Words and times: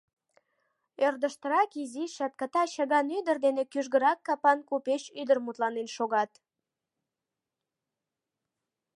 Ӧрдыжтырак 1.05 1.71
изи, 1.83 2.03
чатката 2.15 2.63
чыган 2.73 3.07
ӱдыр 3.17 3.37
дене 3.45 3.63
кӱжгырак 3.71 4.19
капан 4.27 4.59
купеч 4.69 5.03
ӱдыр 5.21 5.37
мутланен 5.45 5.87
шогат. 5.95 6.31